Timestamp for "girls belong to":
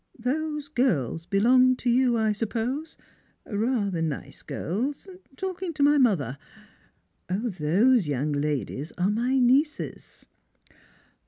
0.67-1.87